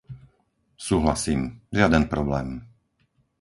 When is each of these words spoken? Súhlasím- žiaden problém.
Súhlasím- 0.87 1.41
žiaden 1.77 2.03
problém. 2.13 2.49